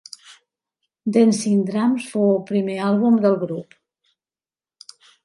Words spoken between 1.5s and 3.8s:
Drums fou el primer àlbum del grup.